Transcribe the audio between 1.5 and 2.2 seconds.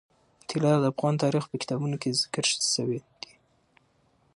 کتابونو کې